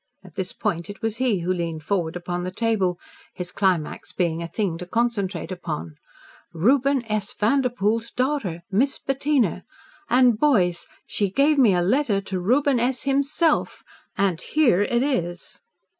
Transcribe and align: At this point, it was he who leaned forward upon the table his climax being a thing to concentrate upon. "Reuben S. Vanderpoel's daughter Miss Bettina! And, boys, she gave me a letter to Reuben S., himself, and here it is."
At 0.23 0.33
this 0.33 0.51
point, 0.51 0.89
it 0.89 1.03
was 1.03 1.17
he 1.17 1.41
who 1.41 1.53
leaned 1.53 1.83
forward 1.83 2.15
upon 2.15 2.43
the 2.43 2.49
table 2.49 2.97
his 3.35 3.51
climax 3.51 4.11
being 4.11 4.41
a 4.41 4.47
thing 4.47 4.79
to 4.79 4.87
concentrate 4.87 5.51
upon. 5.51 5.93
"Reuben 6.55 7.05
S. 7.05 7.35
Vanderpoel's 7.35 8.09
daughter 8.09 8.63
Miss 8.71 8.97
Bettina! 8.97 9.63
And, 10.09 10.39
boys, 10.39 10.87
she 11.05 11.29
gave 11.29 11.59
me 11.59 11.75
a 11.75 11.83
letter 11.83 12.19
to 12.19 12.39
Reuben 12.39 12.79
S., 12.79 13.03
himself, 13.03 13.83
and 14.17 14.41
here 14.41 14.81
it 14.81 15.03
is." 15.03 15.61